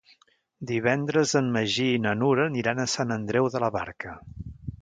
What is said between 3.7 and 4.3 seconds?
Barca.